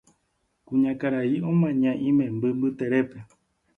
Kuñakarai 0.65 1.35
omaña 1.49 1.91
imemby 2.07 2.49
mbyterére 2.57 3.19